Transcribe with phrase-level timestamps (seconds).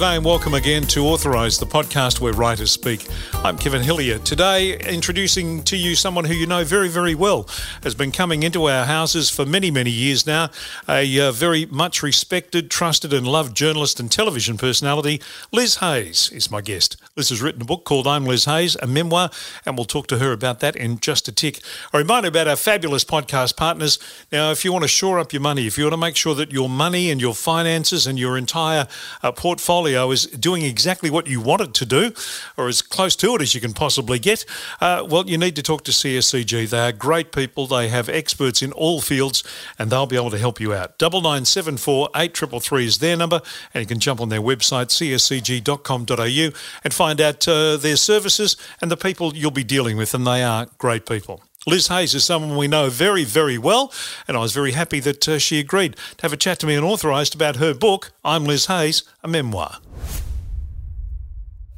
[0.00, 3.06] G'day and welcome again to Authorised, the podcast where writers speak.
[3.44, 4.18] I'm Kevin Hillier.
[4.20, 7.46] Today, introducing to you someone who you know very, very well,
[7.82, 10.48] has been coming into our houses for many, many years now.
[10.88, 15.20] A uh, very much respected, trusted, and loved journalist and television personality,
[15.52, 16.96] Liz Hayes, is my guest.
[17.16, 19.30] Liz has written a book called I'm Liz Hayes, a memoir,
[19.66, 21.58] and we'll talk to her about that in just a tick.
[21.92, 23.98] A reminder about our fabulous podcast partners.
[24.30, 26.36] Now, if you want to shore up your money, if you want to make sure
[26.36, 28.86] that your money and your finances and your entire
[29.24, 32.12] uh, portfolio is doing exactly what you want it to do,
[32.56, 34.44] or as close to it as you can possibly get,
[34.80, 36.70] uh, well, you need to talk to CSCG.
[36.70, 37.66] They are great people.
[37.66, 39.42] They have experts in all fields,
[39.80, 40.96] and they'll be able to help you out.
[40.96, 43.40] Double nine seven four eight triple three is their number,
[43.74, 48.90] and you can jump on their website cscg.com.au and find out uh, their services and
[48.90, 51.42] the people you'll be dealing with, and they are great people.
[51.66, 53.90] Liz Hayes is someone we know very, very well,
[54.28, 56.74] and I was very happy that uh, she agreed to have a chat to me
[56.74, 59.78] and authorised about her book, I'm Liz Hayes, a memoir.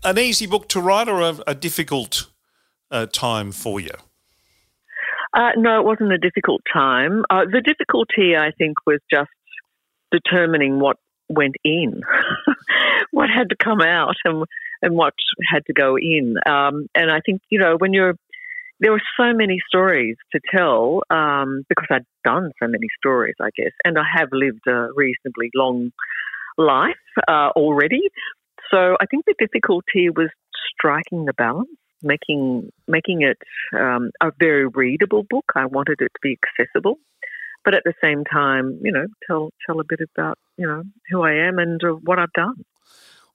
[0.03, 2.27] An easy book to write or a, a difficult
[2.91, 3.95] uh, time for you?
[5.34, 7.25] Uh, no, it wasn't a difficult time.
[7.31, 9.31] Uh, the difficulty, I think, was just
[10.11, 10.97] determining what
[11.29, 12.03] went in,
[13.12, 14.45] what had to come out, and
[14.83, 15.14] and what
[15.52, 16.34] had to go in.
[16.47, 18.14] Um, and I think you know when you're
[18.83, 23.50] there were so many stories to tell um, because I'd done so many stories, I
[23.56, 25.92] guess, and I have lived a reasonably long
[26.58, 26.97] life
[27.28, 28.02] uh, already.
[28.72, 30.30] So I think the difficulty was
[30.74, 31.70] striking the balance,
[32.02, 33.39] making making it
[33.78, 35.44] um, a very readable book.
[35.55, 36.98] I wanted it to be accessible,
[37.64, 41.22] but at the same time, you know, tell tell a bit about you know who
[41.22, 42.64] I am and uh, what I've done.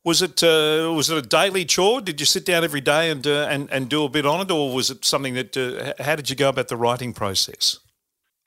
[0.08, 2.00] Was it uh, was it a daily chore?
[2.00, 4.50] Did you sit down every day and uh, and and do a bit on it,
[4.50, 5.58] or was it something that?
[5.58, 7.80] Uh, how did you go about the writing process?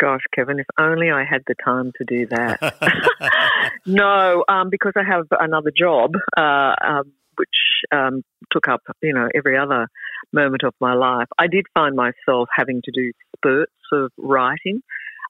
[0.01, 3.43] Gosh, Kevin, if only I had the time to do that.
[3.87, 7.49] no, um, because I have another job, uh, um, which
[7.93, 9.89] um, took up you know every other
[10.33, 11.29] moment of my life.
[11.39, 14.81] I did find myself having to do spurts of writing.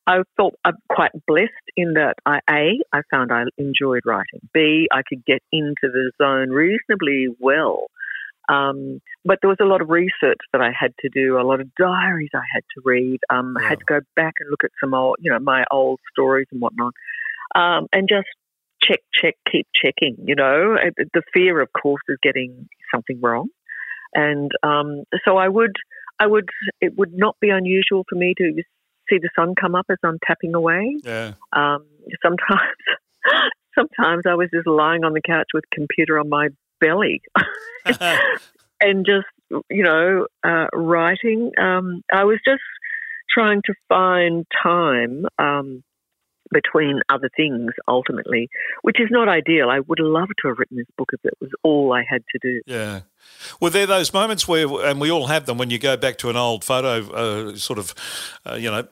[0.06, 4.41] I felt I'm quite blessed in that I a I found I enjoyed writing.
[4.53, 7.87] B I could get into the zone reasonably well.
[8.49, 11.60] Um, but there was a lot of research that I had to do, a lot
[11.60, 13.21] of diaries I had to read.
[13.31, 13.65] Um, yeah.
[13.65, 16.49] I had to go back and look at some old, you know, my old stories
[16.50, 16.94] and whatnot,
[17.55, 18.27] um, and just
[18.83, 20.16] check, check, keep checking.
[20.25, 20.77] You know,
[21.15, 23.49] the fear, of course, is getting something wrong,
[24.15, 25.77] and um, so I would,
[26.19, 26.49] I would,
[26.81, 28.53] it would not be unusual for me to
[29.10, 30.97] see the sun come up as I'm tapping away.
[31.04, 31.32] Yeah.
[31.53, 31.84] Um,
[32.22, 32.71] sometimes,
[33.75, 36.48] sometimes I was just lying on the couch with computer on my
[36.81, 37.21] belly,
[38.81, 39.26] and just
[39.69, 41.53] you know uh, writing.
[41.59, 42.62] Um, I was just
[43.32, 45.82] trying to find time um,
[46.53, 48.49] between other things ultimately,
[48.83, 49.71] which is not ideal.
[49.71, 52.38] I would love to have written this book if it was all I had to
[52.43, 52.61] do.
[52.66, 53.00] Yeah.
[53.61, 56.31] Were there those moments where, and we all have them, when you go back to
[56.31, 57.94] an old photo, uh, sort of,
[58.47, 58.87] uh, you know,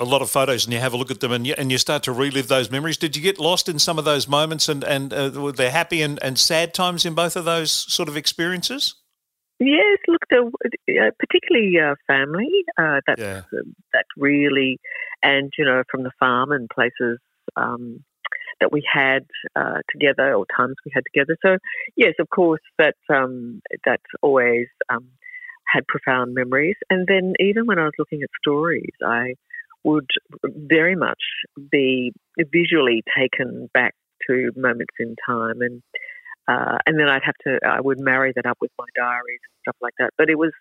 [0.00, 1.78] a lot of photos, and you have a look at them, and you, and you
[1.78, 2.96] start to relive those memories?
[2.96, 6.02] Did you get lost in some of those moments, and and uh, were there happy
[6.02, 8.94] and, and sad times in both of those sort of experiences?
[9.60, 10.50] Yes, look, the,
[11.00, 12.48] uh, particularly uh, family.
[12.78, 13.42] Uh, that's yeah.
[13.92, 14.78] that really,
[15.22, 17.18] and you know, from the farm and places
[17.56, 18.04] um,
[18.60, 19.26] that we had
[19.56, 21.36] uh, together, or times we had together.
[21.42, 21.58] So,
[21.96, 25.08] yes, of course, that um, that's always um,
[25.66, 26.76] had profound memories.
[26.88, 29.34] And then, even when I was looking at stories, I
[29.82, 30.08] would
[30.44, 31.22] very much
[31.70, 33.94] be visually taken back
[34.28, 35.82] to moments in time and
[36.48, 39.60] uh, and then I'd have to, I would marry that up with my diaries and
[39.62, 40.10] stuff like that.
[40.16, 40.52] But it was,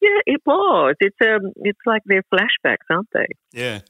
[0.00, 0.94] yeah, it was.
[1.00, 3.26] It's um, it's like they're flashbacks, aren't they?
[3.52, 3.80] Yeah.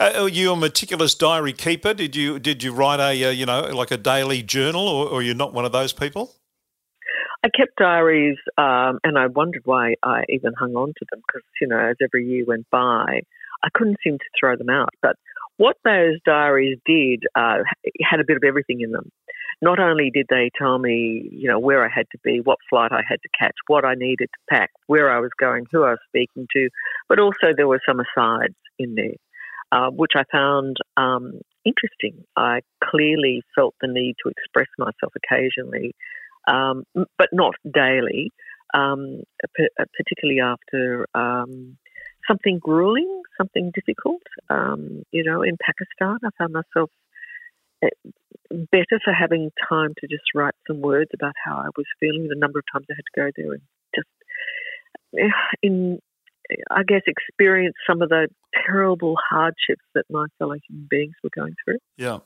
[0.00, 1.94] Uh, are you a meticulous diary keeper?
[1.94, 5.22] Did you did you write a uh, you know like a daily journal, or, or
[5.22, 6.34] you're not one of those people?
[7.44, 11.46] I kept diaries, um, and I wondered why I even hung on to them because
[11.60, 13.20] you know as every year went by,
[13.62, 14.90] I couldn't seem to throw them out.
[15.00, 15.14] But
[15.58, 17.58] what those diaries did uh,
[18.02, 19.10] had a bit of everything in them
[19.60, 22.92] not only did they tell me, you know, where I had to be, what flight
[22.92, 25.90] I had to catch, what I needed to pack, where I was going, who I
[25.90, 26.68] was speaking to,
[27.08, 29.16] but also there were some asides in there,
[29.72, 32.24] uh, which I found um, interesting.
[32.36, 35.94] I clearly felt the need to express myself occasionally,
[36.46, 38.30] um, but not daily,
[38.74, 39.22] um,
[39.96, 41.76] particularly after um,
[42.28, 44.22] something grueling, something difficult.
[44.48, 46.90] Um, you know, in Pakistan, I found myself
[48.50, 52.28] better for having time to just write some words about how I was feeling.
[52.28, 53.62] The number of times I had to go there and
[53.94, 54.08] just
[55.18, 55.98] eh, in,
[56.70, 58.28] I guess, experience some of the
[58.66, 61.78] terrible hardships that my fellow human beings were going through.
[61.96, 62.18] Yeah.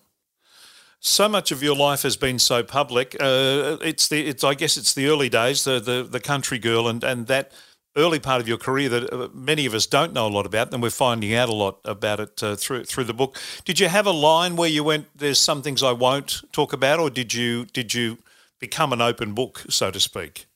[1.05, 3.17] So much of your life has been so public.
[3.19, 6.87] Uh, it's the, it's I guess it's the early days, the the, the country girl,
[6.87, 7.51] and, and that
[7.97, 10.73] early part of your career that uh, many of us don't know a lot about,
[10.73, 13.39] and we're finding out a lot about it uh, through through the book.
[13.65, 17.01] Did you have a line where you went, "There's some things I won't talk about,"
[17.01, 18.19] or did you did you
[18.59, 20.47] become an open book, so to speak?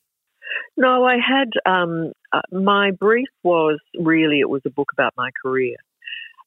[0.77, 5.31] No, I had um, uh, my brief was really it was a book about my
[5.43, 5.75] career,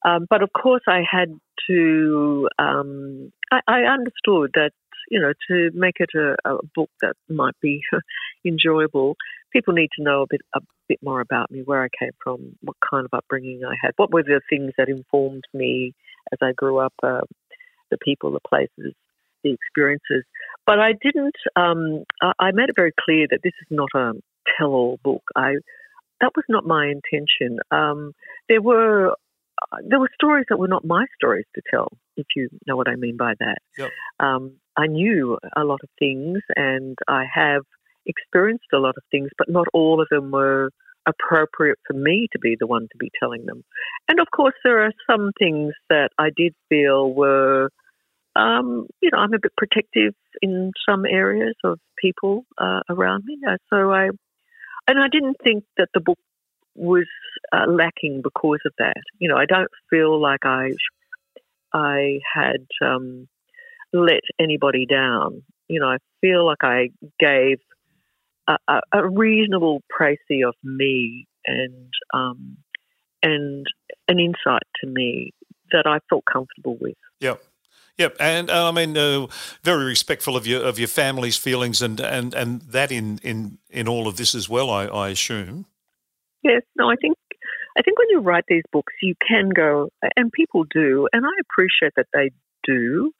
[0.04, 1.38] um, but of course I had
[1.68, 2.48] to.
[2.58, 4.70] Um, I, I, understood that
[5.10, 7.82] you know to make it a, a book that might be
[8.44, 9.16] enjoyable,
[9.52, 12.56] people need to know a bit a bit more about me, where I came from,
[12.62, 15.94] what kind of upbringing I had, what were the things that informed me
[16.32, 17.20] as I grew up, uh,
[17.90, 18.94] the people, the places,
[19.42, 20.24] the experiences.
[20.66, 21.36] But I didn't.
[21.56, 24.12] Um, I made it very clear that this is not a
[24.58, 25.22] tell-all book.
[25.36, 25.54] I
[26.20, 27.58] that was not my intention.
[27.70, 28.12] Um,
[28.48, 29.14] there were
[29.86, 32.96] there were stories that were not my stories to tell, if you know what I
[32.96, 33.58] mean by that.
[33.78, 33.90] Yep.
[34.18, 37.62] Um, I knew a lot of things, and I have
[38.10, 40.70] experienced a lot of things, but not all of them were
[41.06, 43.64] appropriate for me to be the one to be telling them.
[44.08, 47.70] And of course, there are some things that I did feel were,
[48.36, 53.38] um, you know, I'm a bit protective in some areas of people uh, around me.
[53.48, 54.10] Uh, so I,
[54.88, 56.18] and I didn't think that the book
[56.74, 57.06] was
[57.52, 59.02] uh, lacking because of that.
[59.18, 60.72] You know, I don't feel like I,
[61.72, 63.28] I had um,
[63.92, 65.42] let anybody down.
[65.68, 67.58] You know, I feel like I gave
[68.68, 72.56] a, a reasonable précis of me and um,
[73.22, 73.66] and
[74.08, 75.32] an insight to me
[75.72, 76.96] that I felt comfortable with.
[77.20, 77.42] Yep.
[77.98, 79.26] Yep, and uh, I mean, uh,
[79.62, 83.88] very respectful of your of your family's feelings, and, and, and that in, in, in
[83.88, 84.70] all of this as well.
[84.70, 85.66] I, I assume.
[86.42, 87.18] Yes, no, I think
[87.76, 91.30] I think when you write these books, you can go, and people do, and I
[91.42, 92.30] appreciate that they
[92.64, 93.12] do.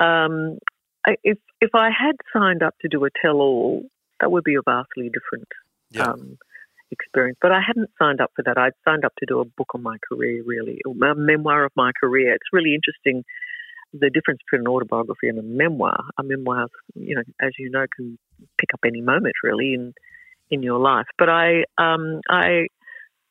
[0.00, 0.58] Um,
[1.22, 3.84] if if I had signed up to do a tell all,
[4.20, 5.48] that would be a vastly different
[5.90, 6.10] yeah.
[6.10, 6.38] um,
[6.90, 7.38] experience.
[7.40, 8.58] But I hadn't signed up for that.
[8.58, 11.92] I'd signed up to do a book on my career, really, a memoir of my
[12.00, 12.34] career.
[12.34, 13.24] It's really interesting
[13.92, 15.98] the difference between an autobiography and a memoir.
[16.18, 18.18] A memoir, you know, as you know, can
[18.58, 19.94] pick up any moment really in
[20.50, 21.06] in your life.
[21.18, 22.66] But I um, I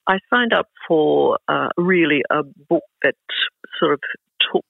[0.07, 3.15] I signed up for uh, really a book that
[3.79, 3.99] sort of
[4.51, 4.65] took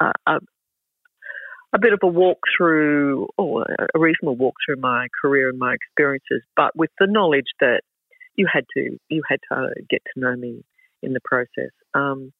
[0.00, 0.38] uh, a,
[1.74, 5.74] a bit of a walk through, or a reasonable walk through my career and my
[5.74, 7.82] experiences, but with the knowledge that
[8.36, 10.64] you had to you had to get to know me
[11.02, 11.72] in the process.
[11.94, 12.32] Um,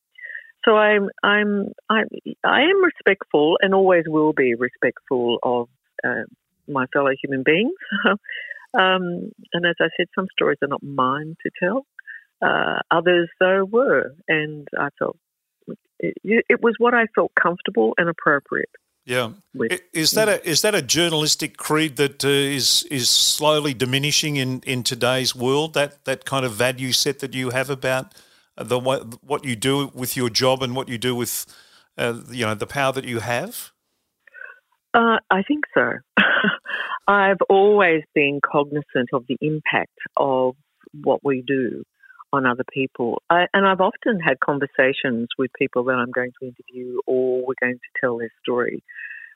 [0.64, 2.02] so I'm I'm I
[2.44, 5.68] I am respectful and always will be respectful of
[6.04, 6.24] uh,
[6.66, 7.74] my fellow human beings.
[8.74, 11.86] um, and as I said, some stories are not mine to tell.
[12.40, 15.16] Uh, others, though, were, and I felt
[15.98, 16.14] it,
[16.48, 18.70] it was what I felt comfortable and appropriate.
[19.08, 19.80] Yeah, with.
[19.94, 24.60] is that a is that a journalistic creed that uh, is is slowly diminishing in,
[24.66, 25.72] in today's world?
[25.72, 28.12] That that kind of value set that you have about
[28.58, 31.46] the what you do with your job and what you do with
[31.96, 33.72] uh, you know the power that you have.
[34.92, 35.92] Uh, I think so.
[37.08, 40.54] I've always been cognizant of the impact of
[40.92, 41.82] what we do
[42.32, 43.22] on other people.
[43.30, 47.54] I, and I've often had conversations with people that I'm going to interview or we're
[47.60, 48.82] going to tell their story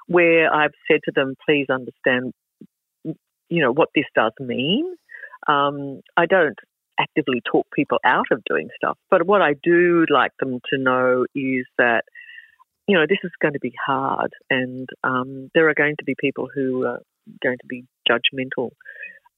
[0.06, 2.32] where I've said to them, please understand,
[3.04, 4.94] you know, what this does mean.
[5.48, 6.58] Um, I don't
[7.00, 11.24] actively talk people out of doing stuff, but what I do like them to know
[11.34, 12.04] is that,
[12.86, 16.14] you know, this is going to be hard and um, there are going to be
[16.18, 17.00] people who are
[17.42, 18.70] going to be judgmental.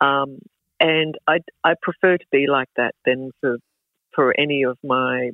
[0.01, 0.39] Um,
[0.85, 3.57] and I, I prefer to be like that than for
[4.15, 5.31] for any of my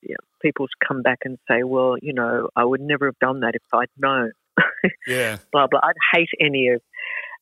[0.00, 3.18] you know, people to come back and say, well, you know, I would never have
[3.20, 4.32] done that if I'd known.
[5.06, 5.36] yeah.
[5.52, 5.80] blah blah.
[5.82, 6.80] I'd hate any of.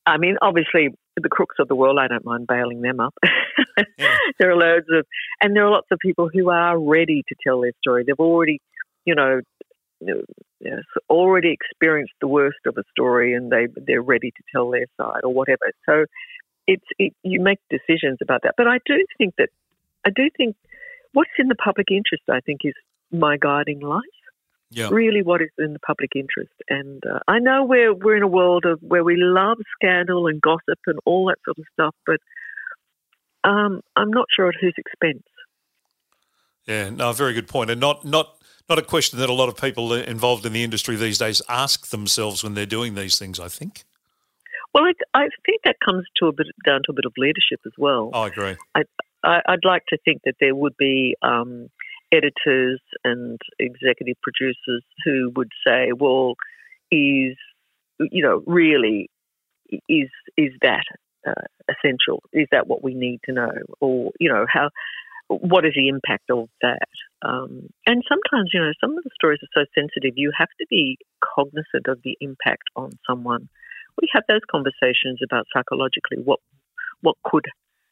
[0.04, 1.98] I mean, obviously, the crooks of the world.
[2.00, 3.14] I don't mind bailing them up.
[3.98, 4.16] yeah.
[4.40, 5.06] There are loads of,
[5.40, 8.02] and there are lots of people who are ready to tell their story.
[8.04, 8.60] They've already,
[9.06, 9.40] you know,
[10.60, 14.86] yes, already experienced the worst of a story, and they they're ready to tell their
[15.00, 15.70] side or whatever.
[15.86, 16.04] So
[16.66, 18.54] it's it, you make decisions about that.
[18.56, 19.48] But I do think that
[20.06, 20.56] I do think
[21.12, 22.24] what's in the public interest.
[22.30, 22.74] I think is
[23.10, 24.02] my guiding light.
[24.70, 24.88] Yeah.
[24.90, 26.52] Really, what is in the public interest?
[26.68, 30.40] And uh, I know we're we're in a world of where we love scandal and
[30.40, 32.18] gossip and all that sort of stuff, but
[33.48, 35.22] um, I'm not sure at whose expense.
[36.66, 38.36] Yeah, no, very good point, and not not
[38.68, 41.88] not a question that a lot of people involved in the industry these days ask
[41.88, 43.38] themselves when they're doing these things.
[43.38, 43.84] I think.
[44.74, 47.60] Well, I, I think that comes to a bit down to a bit of leadership
[47.64, 48.10] as well.
[48.12, 48.56] I agree.
[48.74, 48.82] I,
[49.48, 51.68] would like to think that there would be um,
[52.12, 56.34] editors and executive producers who would say, well,
[56.90, 57.36] is,
[57.98, 59.08] you know, really
[59.88, 60.84] is is that
[61.26, 61.32] uh,
[61.68, 62.22] essential?
[62.32, 64.70] Is that what we need to know, or you know, how
[65.28, 66.88] what is the impact of that?
[67.22, 70.66] Um, and sometimes, you know, some of the stories are so sensitive, you have to
[70.68, 73.48] be cognizant of the impact on someone.
[74.00, 76.40] We have those conversations about psychologically what
[77.00, 77.44] what could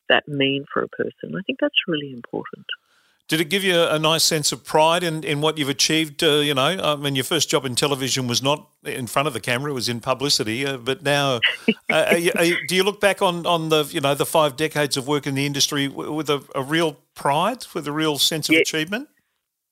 [0.09, 1.37] that mean for a person.
[1.37, 2.67] I think that's really important.
[3.29, 6.23] Did it give you a nice sense of pride in, in what you've achieved?
[6.23, 9.33] Uh, you know, I mean, your first job in television was not in front of
[9.33, 10.67] the camera; it was in publicity.
[10.67, 11.41] Uh, but now,
[11.91, 14.27] uh, are you, are you, do you look back on, on the you know the
[14.27, 18.19] five decades of work in the industry with a, a real pride, with a real
[18.19, 19.09] sense of achievement?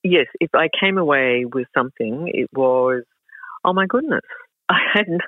[0.03, 0.27] Yes.
[0.41, 3.03] If I came away with something, it was,
[3.65, 4.23] oh my goodness,
[4.69, 5.23] I hadn't.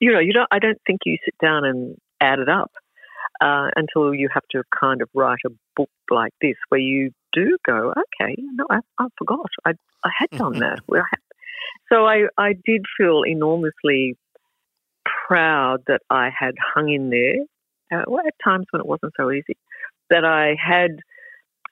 [0.00, 0.48] You know, you don't.
[0.50, 2.72] I don't think you sit down and add it up
[3.40, 7.56] uh, until you have to kind of write a book like this where you do
[7.64, 9.48] go, okay, no, I, I forgot.
[9.64, 9.72] I,
[10.04, 10.80] I had done that.
[11.90, 14.16] so I, I did feel enormously
[15.26, 17.36] proud that I had hung in there.
[17.92, 19.56] Uh, well, at times when it wasn't so easy,
[20.10, 20.98] that I had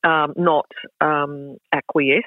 [0.05, 0.67] um, not
[1.01, 2.25] um, acquiesced,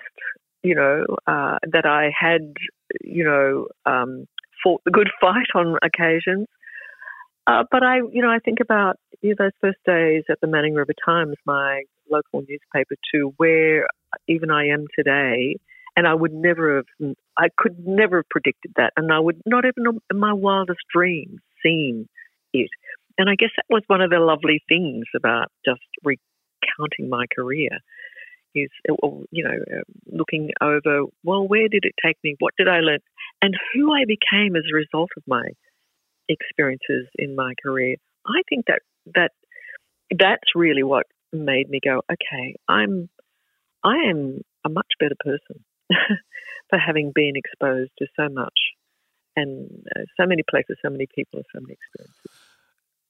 [0.63, 2.53] you know, uh, that I had,
[3.01, 4.27] you know, um,
[4.63, 6.47] fought the good fight on occasions,
[7.47, 10.47] uh, but I, you know, I think about you know, those first days at the
[10.47, 13.87] Manning River Times, my local newspaper, to where
[14.27, 15.55] even I am today,
[15.95, 19.65] and I would never have, I could never have predicted that, and I would not
[19.65, 22.07] even in my wildest dreams seen
[22.53, 22.69] it.
[23.17, 27.69] And I guess that was one of the lovely things about just recounting my career
[28.55, 28.69] is,
[29.31, 32.35] you know, looking over, well, where did it take me?
[32.39, 32.99] What did I learn?
[33.41, 35.43] And who I became as a result of my
[36.29, 37.95] experiences in my career.
[38.25, 38.81] I think that
[39.15, 39.31] that
[40.11, 43.09] that's really what made me go, okay, I'm
[43.83, 45.63] I am a much better person
[46.69, 48.59] for having been exposed to so much
[49.35, 52.40] and uh, so many places, so many people, so many experiences.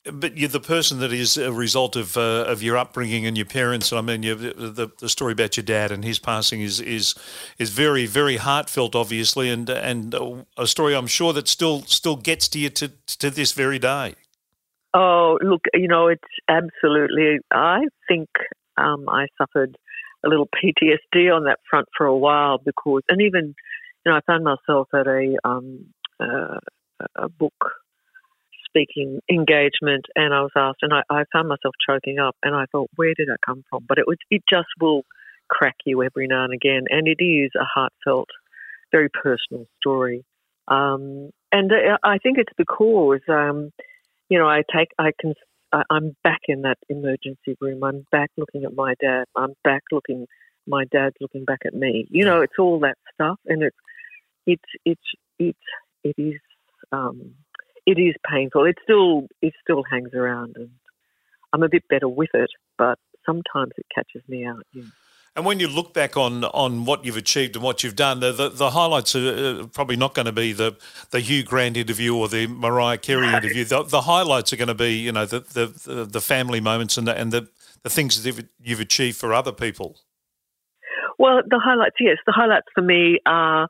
[0.04, 3.46] But you're the person that is a result of uh, of your upbringing and your
[3.46, 3.94] parents.
[3.94, 7.14] I mean, the, the story about your dad and his passing is is
[7.60, 10.16] is very very heartfelt, obviously, and and
[10.58, 14.16] a story I'm sure that still still gets to you to to this very day.
[14.94, 17.38] Oh, look, you know, it's absolutely.
[17.52, 18.30] I think
[18.78, 19.78] um, I suffered
[20.26, 23.56] a little PTSD on that front for a while because, and even,
[24.06, 25.86] you know, I found myself at a um,
[26.20, 26.58] uh,
[27.16, 27.54] a book
[28.72, 32.66] speaking engagement, and I was asked, and I, I, found myself choking up, and I
[32.72, 33.86] thought, where did that come from?
[33.88, 35.04] But it was, it just will
[35.50, 38.30] crack you every now and again, and it is a heartfelt,
[38.92, 40.24] very personal story.
[40.68, 41.72] Um, and
[42.04, 43.72] I think it's because, um,
[44.30, 45.34] you know, I take, I can,
[45.90, 47.84] I'm back in that emergency room.
[47.84, 49.26] I'm back looking at my dad.
[49.36, 50.28] I'm back looking,
[50.68, 52.08] my dad's looking back at me.
[52.10, 53.78] You know, it's all that stuff, and it's,
[54.48, 55.02] it's, it's,
[55.40, 55.60] it's,
[56.04, 56.40] it is.
[56.94, 57.36] Um,
[57.86, 58.66] it is painful.
[58.66, 60.70] It still it still hangs around, and
[61.54, 64.66] I'm a bit better with it, but sometimes it catches me out.
[64.74, 64.84] Yeah.
[65.34, 68.34] And when you look back on on what you've achieved and what you've done, the
[68.34, 70.76] the, the highlights are uh, probably not going to be the,
[71.12, 73.38] the Hugh Grant interview or the Mariah Carey no.
[73.38, 73.64] interview.
[73.64, 77.08] The, the highlights are going to be you know the the, the family moments and
[77.08, 77.48] the, and the
[77.84, 79.98] the things that you've achieved for other people.
[81.18, 83.68] Well, the highlights, yes, the highlights for me are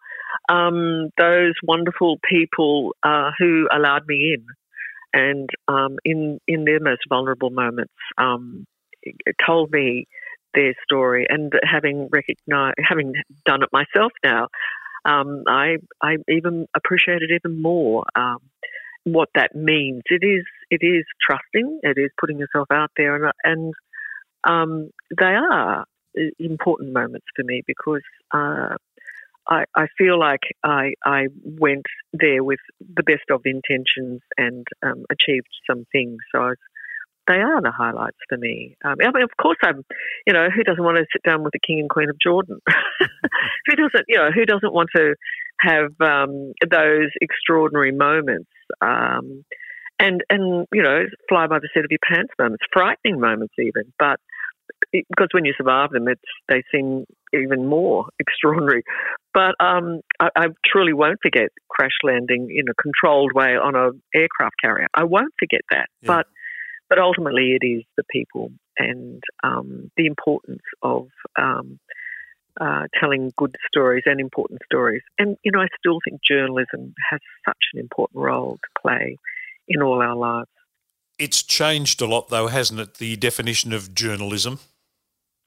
[0.51, 4.46] um, those wonderful people uh, who allowed me in,
[5.13, 8.65] and um, in in their most vulnerable moments, um,
[9.46, 10.08] told me
[10.53, 11.25] their story.
[11.29, 13.13] And having recognized, having
[13.46, 14.50] done it myself now,
[15.05, 18.03] um, I I even appreciate it even more.
[18.15, 18.39] Um,
[19.03, 20.03] what that means.
[20.10, 21.79] It is it is trusting.
[21.84, 23.74] It is putting yourself out there, and and
[24.43, 25.86] um, they are
[26.39, 28.01] important moments for me because
[28.34, 28.75] uh,
[29.51, 35.03] I, I feel like I, I went there with the best of intentions and um,
[35.12, 36.20] achieved some things.
[36.34, 36.53] So
[37.27, 38.77] they are the highlights for me.
[38.86, 39.84] Um, I mean, of course, I'm.
[40.25, 42.60] You know, who doesn't want to sit down with the King and Queen of Jordan?
[43.67, 44.05] who doesn't?
[44.08, 45.15] You know, who doesn't want to
[45.60, 48.50] have um, those extraordinary moments?
[48.81, 49.43] Um,
[50.00, 53.91] and and you know, fly by the seat of your pants moments, frightening moments even,
[54.00, 54.20] but
[54.91, 58.84] because when you survive them, it's they seem even more extraordinary.
[59.34, 64.02] But um, I, I, truly won't forget crash landing in a controlled way on an
[64.14, 64.88] aircraft carrier.
[64.94, 65.88] I won't forget that.
[66.02, 66.08] Yeah.
[66.08, 66.28] But
[66.90, 71.08] but ultimately, it is the people and um, the importance of
[71.42, 71.80] um,
[72.60, 75.02] uh, telling good stories and important stories.
[75.18, 79.18] And you know, I still think journalism has such an important role to play
[79.70, 80.50] in all our lives.
[81.18, 82.96] It's changed a lot, though, hasn't it?
[82.96, 84.60] The definition of journalism.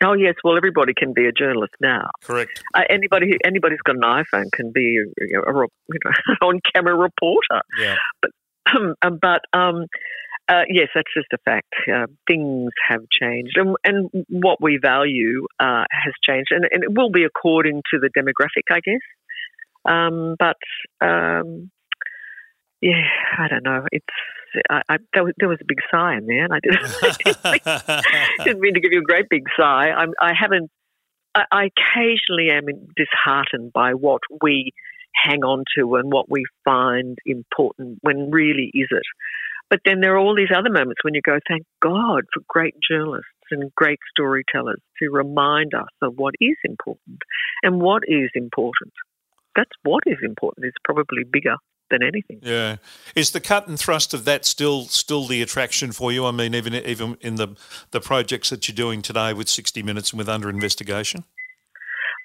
[0.04, 2.10] Oh yes, well everybody can be a journalist now.
[2.22, 2.62] Correct.
[2.74, 6.10] Uh, anybody who, anybody's got an iPhone can be a, a, a you know,
[6.48, 7.62] on-camera reporter.
[7.80, 7.96] Yeah.
[8.20, 8.30] But
[8.76, 9.86] um, but um,
[10.48, 11.72] uh, yes, that's just a fact.
[11.90, 16.92] Uh, things have changed, and, and what we value uh, has changed, and, and, it
[16.92, 19.00] will be according to the demographic, I guess.
[19.86, 20.56] Um, but
[21.06, 21.70] um,
[22.84, 23.86] yeah, I don't know.
[23.90, 24.04] It's
[24.70, 28.04] I, I, there, was, there was a big sigh in there, and I didn't,
[28.44, 29.90] didn't mean to give you a great big sigh.
[29.90, 30.70] I'm, I haven't.
[31.34, 34.72] I, I occasionally am disheartened by what we
[35.14, 37.98] hang on to and what we find important.
[38.02, 39.02] When really is it?
[39.70, 42.74] But then there are all these other moments when you go, thank God for great
[42.88, 47.22] journalists and great storytellers to remind us of what is important
[47.62, 48.92] and what is important.
[49.56, 51.56] That's what is important is probably bigger
[51.90, 52.40] than anything.
[52.42, 52.76] Yeah,
[53.14, 56.26] is the cut and thrust of that still still the attraction for you?
[56.26, 57.56] I mean, even even in the
[57.90, 61.24] the projects that you're doing today with 60 Minutes and with Under Investigation.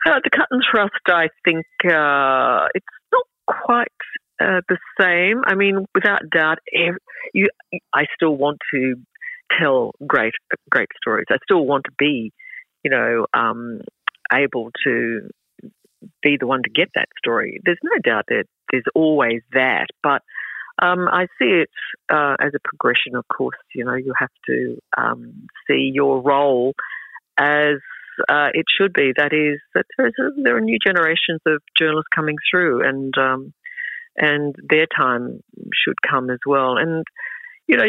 [0.05, 3.87] Uh, the cut and thrust, I think, uh, it's not quite
[4.41, 5.41] uh, the same.
[5.45, 6.99] I mean, without doubt, every,
[7.33, 7.49] you,
[7.93, 8.95] I still want to
[9.59, 10.33] tell great,
[10.69, 11.25] great stories.
[11.29, 12.31] I still want to be,
[12.83, 13.81] you know, um,
[14.31, 15.29] able to
[16.21, 17.59] be the one to get that story.
[17.63, 20.21] There's no doubt that there's always that, but
[20.81, 21.69] um, I see it
[22.09, 23.15] uh, as a progression.
[23.15, 26.73] Of course, you know, you have to um, see your role
[27.37, 27.77] as
[28.29, 29.11] uh, it should be.
[29.15, 33.53] That is, that there are new generations of journalists coming through, and um,
[34.15, 35.41] and their time
[35.73, 36.77] should come as well.
[36.77, 37.05] And
[37.69, 37.85] you know,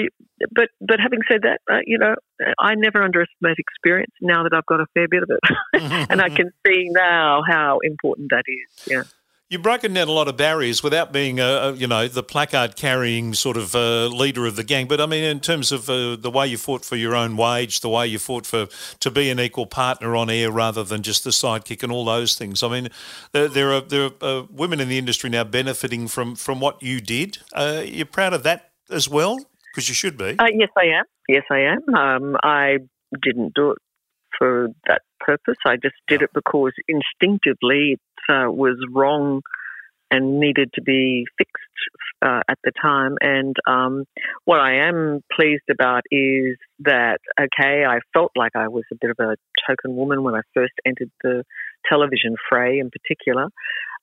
[0.54, 2.14] but but having said that, uh, you know,
[2.58, 4.12] I never underestimate experience.
[4.20, 7.78] Now that I've got a fair bit of it, and I can see now how
[7.82, 8.86] important that is.
[8.86, 9.02] Yeah.
[9.48, 13.34] You've broken down a lot of barriers without being, a, you know, the placard carrying
[13.34, 14.86] sort of uh, leader of the gang.
[14.86, 17.80] But I mean, in terms of uh, the way you fought for your own wage,
[17.80, 18.68] the way you fought for
[19.00, 22.36] to be an equal partner on air rather than just the sidekick, and all those
[22.36, 22.62] things.
[22.62, 22.90] I mean,
[23.32, 26.80] there, there are there are uh, women in the industry now benefiting from from what
[26.80, 27.38] you did.
[27.52, 29.36] Uh, you're proud of that as well,
[29.80, 30.36] because you should be.
[30.38, 31.04] Uh, yes, I am.
[31.28, 31.94] Yes, I am.
[31.94, 32.78] Um, I
[33.22, 33.78] didn't do it
[34.38, 35.56] for that purpose.
[35.64, 39.40] I just did it because instinctively it uh, was wrong
[40.10, 41.54] and needed to be fixed
[42.20, 43.16] uh, at the time.
[43.20, 44.04] And um,
[44.44, 49.10] what I am pleased about is that, okay, I felt like I was a bit
[49.10, 51.44] of a token woman when I first entered the
[51.88, 53.48] television fray in particular.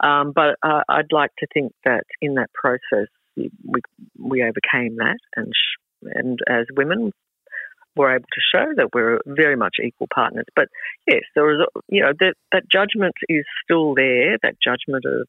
[0.03, 3.81] Um, but uh, I'd like to think that in that process, we,
[4.19, 5.17] we overcame that.
[5.35, 7.11] And, sh- and as women,
[7.95, 10.45] we're able to show that we're very much equal partners.
[10.55, 10.67] But
[11.07, 15.27] yes, there is, you know, that, that judgment is still there, that judgment of,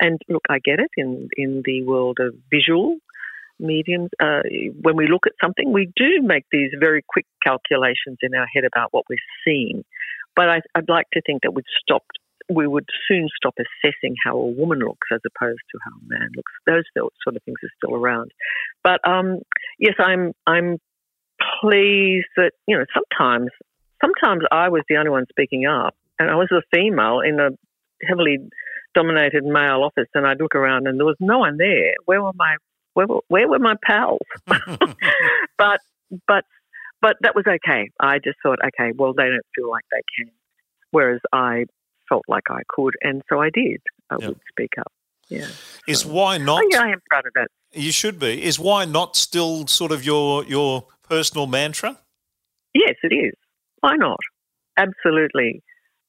[0.00, 2.98] and look, I get it in, in the world of visual
[3.58, 4.10] mediums.
[4.20, 4.42] Uh,
[4.80, 8.64] when we look at something, we do make these very quick calculations in our head
[8.64, 9.84] about what we're seeing.
[10.36, 14.36] But I, I'd like to think that we've stopped we would soon stop assessing how
[14.36, 16.52] a woman looks as opposed to how a man looks.
[16.66, 16.82] Those
[17.22, 18.32] sort of things are still around.
[18.82, 19.40] But um,
[19.78, 20.78] yes, I'm I'm
[21.60, 23.50] pleased that you know sometimes
[24.02, 27.50] sometimes I was the only one speaking up, and I was a female in a
[28.06, 28.38] heavily
[28.94, 31.94] dominated male office, and I'd look around and there was no one there.
[32.04, 32.56] Where were my
[32.92, 34.20] where were, where were my pals?
[34.46, 35.80] but
[36.26, 36.44] but
[37.00, 37.90] but that was okay.
[38.00, 40.32] I just thought, okay, well they don't feel like they can,
[40.90, 41.64] whereas I
[42.08, 43.80] felt like I could, and so I did.
[44.10, 44.92] I would speak up.
[45.28, 45.46] Yeah.
[45.88, 46.62] Is so, why not?
[46.62, 47.48] Oh, yeah, I am proud of that.
[47.72, 48.44] You should be.
[48.44, 51.98] Is why not still sort of your your personal mantra?
[52.74, 53.34] Yes, it is.
[53.80, 54.20] Why not?
[54.76, 55.62] Absolutely.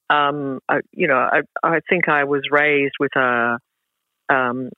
[0.10, 3.58] Um, I, you know, I, I, think I was raised with a
[4.30, 4.70] um,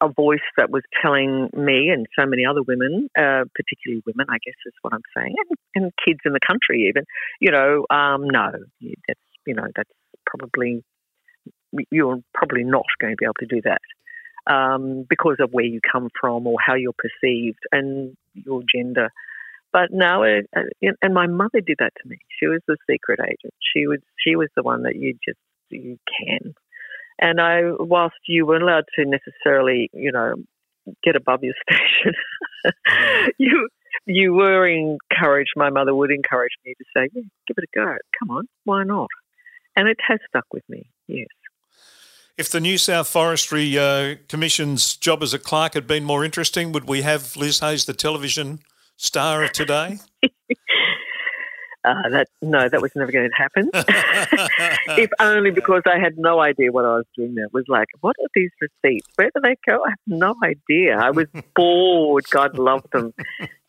[0.00, 4.38] a voice that was telling me and so many other women, uh, particularly women, I
[4.44, 5.34] guess is what I'm saying,
[5.74, 7.04] and, and kids in the country even.
[7.40, 8.50] You know, um, no,
[9.08, 9.90] that's you know that's
[10.26, 10.82] probably
[11.90, 13.80] you're probably not going to be able to do that.
[14.48, 19.10] Um, because of where you come from or how you're perceived and your gender.
[19.72, 20.42] But now, uh,
[21.02, 22.18] and my mother did that to me.
[22.38, 23.54] She was the secret agent.
[23.74, 25.38] She was she was the one that you just
[25.70, 26.54] you can.
[27.18, 30.34] And I, whilst you weren't allowed to necessarily, you know,
[31.02, 32.14] get above your station,
[33.38, 33.68] you
[34.06, 35.50] you were encouraged.
[35.56, 37.96] My mother would encourage me to say, yeah, "Give it a go.
[38.20, 39.08] Come on, why not?"
[39.76, 40.90] And it has stuck with me.
[41.06, 41.28] Yes.
[42.38, 46.72] If the New South Forestry uh, Commission's job as a clerk had been more interesting,
[46.72, 48.60] would we have Liz Hayes, the television
[48.96, 49.98] star of today?
[51.86, 53.70] Uh, that no, that was never going to happen.
[54.98, 57.36] if only because I had no idea what I was doing.
[57.36, 59.06] There it was like, what are these receipts?
[59.14, 59.84] Where do they go?
[59.86, 60.98] I have no idea.
[60.98, 62.24] I was bored.
[62.28, 63.14] God loved them,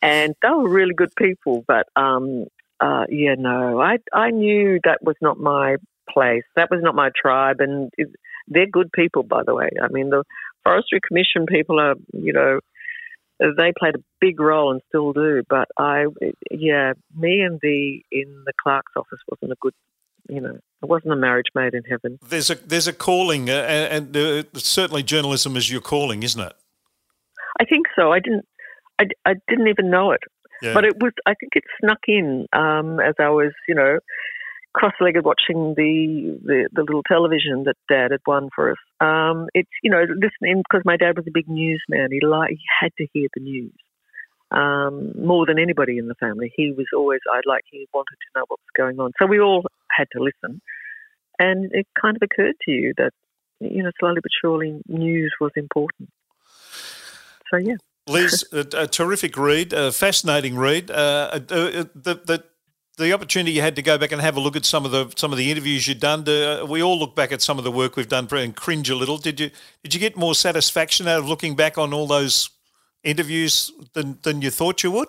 [0.02, 1.64] and they were really good people.
[1.68, 2.46] But um,
[2.80, 5.76] uh, yeah, no, I I knew that was not my
[6.12, 6.44] place.
[6.56, 8.08] That was not my tribe, and it,
[8.48, 9.70] they're good people, by the way.
[9.82, 10.24] I mean, the
[10.64, 12.60] Forestry Commission people are, you know,
[13.38, 15.42] they played a big role and still do.
[15.48, 16.06] But I,
[16.50, 19.74] yeah, me and the in the clerk's office wasn't a good,
[20.28, 22.18] you know, it wasn't a marriage made in heaven.
[22.28, 26.52] There's a there's a calling, uh, and uh, certainly journalism is your calling, isn't it?
[27.60, 28.12] I think so.
[28.12, 28.46] I didn't,
[28.98, 30.20] I, I didn't even know it,
[30.62, 30.74] yeah.
[30.74, 31.12] but it was.
[31.26, 33.98] I think it snuck in um, as I was, you know,
[34.78, 38.78] cross-legged watching the, the, the little television that Dad had won for us.
[39.00, 42.10] Um, it's you know listening because my dad was a big newsman.
[42.12, 43.74] He like he had to hear the news
[44.52, 46.52] um, more than anybody in the family.
[46.54, 49.12] He was always I'd like he wanted to know what was going on.
[49.20, 50.60] So we all had to listen,
[51.40, 53.10] and it kind of occurred to you that
[53.58, 56.08] you know slowly but surely news was important.
[57.50, 57.76] So yeah.
[58.06, 60.90] Liz, a, a, terrific read, a fascinating read.
[60.90, 62.42] Uh, uh, the, the,
[62.98, 65.10] the opportunity you had to go back and have a look at some of the
[65.16, 66.24] some of the interviews you'd done.
[66.24, 68.90] To, uh, we all look back at some of the work we've done and cringe
[68.90, 69.16] a little.
[69.16, 69.50] Did you
[69.82, 72.50] did you get more satisfaction out of looking back on all those
[73.04, 75.08] interviews than than you thought you would?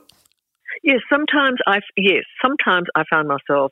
[0.84, 3.72] Yes, sometimes I yes sometimes I found myself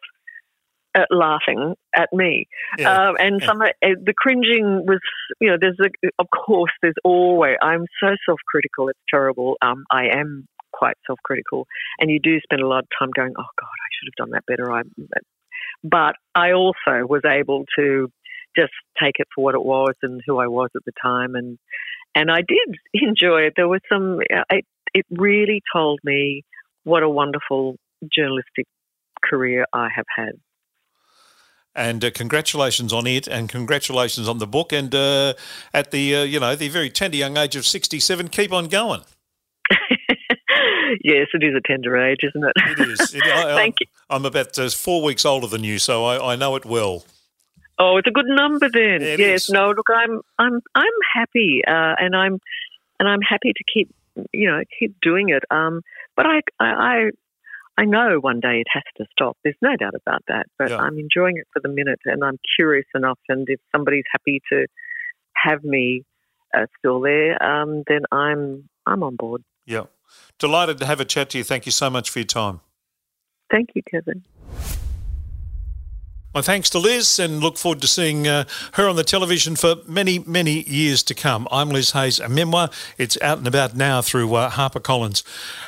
[0.96, 3.10] uh, laughing at me, yeah.
[3.10, 5.00] uh, and some uh, the cringing was
[5.40, 9.58] you know there's a, of course there's always I'm so self critical it's terrible.
[9.62, 11.68] Um, I am quite self critical,
[12.00, 14.32] and you do spend a lot of time going, "Oh God, I should have done
[14.32, 14.82] that better." I,
[15.84, 18.10] but I also was able to
[18.56, 21.58] just take it for what it was and who I was at the time, and
[22.16, 23.54] and I did enjoy it.
[23.56, 24.20] There was some.
[24.50, 26.44] It, it really told me
[26.84, 27.76] what a wonderful
[28.14, 28.66] journalistic
[29.24, 30.34] career I have had.
[31.76, 34.74] And uh, congratulations on it, and congratulations on the book.
[34.74, 35.36] And uh,
[35.74, 39.02] at the uh, you know the very tender young age of sixty-seven, keep on going.
[41.04, 42.54] yes, it is a tender age, isn't it?
[42.56, 43.14] It is.
[43.14, 43.88] It, I, Thank I'm, you.
[44.10, 47.04] I'm about uh, four weeks older than you, so I, I, know it well.
[47.80, 49.02] Oh, it's a good number then.
[49.02, 49.44] Yeah, yes.
[49.44, 49.50] Is.
[49.50, 52.40] No, look, I'm I'm I'm happy, uh, and I'm
[53.00, 53.94] and I'm happy to keep
[54.34, 55.44] you know keep doing it.
[55.52, 55.82] Um,
[56.16, 57.10] but I I
[57.78, 59.38] I know one day it has to stop.
[59.44, 60.48] There's no doubt about that.
[60.58, 60.78] But yeah.
[60.78, 63.20] I'm enjoying it for the minute, and I'm curious enough.
[63.30, 64.66] And if somebody's happy to
[65.36, 66.04] have me
[66.56, 69.44] uh, still there, um, then I'm I'm on board.
[69.66, 69.84] Yeah.
[70.40, 71.44] Delighted to have a chat to you.
[71.44, 72.62] Thank you so much for your time.
[73.50, 74.24] Thank you, Kevin.
[76.34, 78.44] My thanks to Liz and look forward to seeing uh,
[78.74, 81.48] her on the television for many, many years to come.
[81.52, 82.70] I'm Liz Hayes, a memoir.
[82.98, 85.24] It's out and about now through uh, HarperCollins.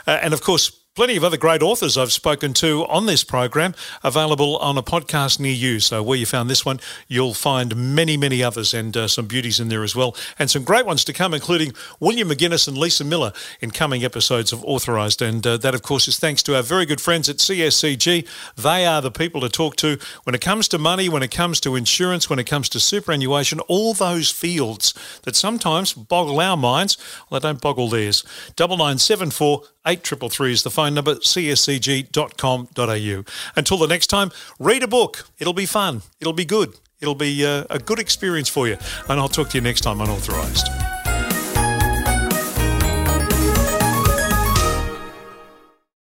[0.06, 3.74] Uh, and of course, plenty of other great authors I've spoken to on this program
[4.04, 5.80] available on a podcast near you.
[5.80, 9.60] So where you found this one, you'll find many, many others and uh, some beauties
[9.60, 10.16] in there as well.
[10.38, 14.52] And some great ones to come, including William McInnes and Lisa Millar in coming episodes
[14.52, 15.22] of Authorised.
[15.22, 18.28] And uh, that, of course, is thanks to our very good friends at CSCG.
[18.56, 21.60] They are the people to talk to when it comes to money, when it comes
[21.62, 26.98] to insurance, when it comes to superannuation, all those fields that sometimes boggle our minds.
[27.30, 28.24] Well, they don't boggle theirs.
[28.56, 32.70] Double nine seven four 8333 is the phone number, cscg.com.au.
[33.58, 35.28] Until the next time, read a book.
[35.38, 36.04] It'll be fun.
[36.22, 36.74] It'll be good.
[37.02, 38.78] It'll be uh, a good experience for you.
[39.10, 40.99] And I'll talk to you next time on Authorised.